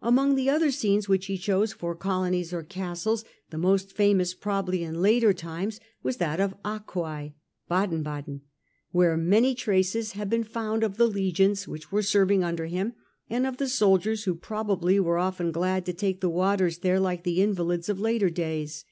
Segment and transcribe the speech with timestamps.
[0.00, 4.82] Among the many scenes which he chose for colonies or castles, the most famous probably
[4.82, 7.34] in later times was that of Aquae
[7.68, 8.40] (Baden Baden),
[8.92, 12.94] where many traces have been found of the legions which were serving under him,
[13.28, 17.24] and of the soldiers who probably were often glad to take the waters there, like
[17.24, 18.86] the invalids of later days.